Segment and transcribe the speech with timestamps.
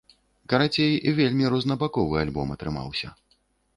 [0.53, 3.07] Карацей, вельмі рознабаковы альбом атрымаўся.